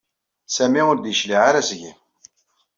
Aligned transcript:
Sami 0.55 0.81
ur 0.91 0.97
d-yecliɛ 0.99 1.39
ara 1.49 1.67
seg-i. 1.69 1.91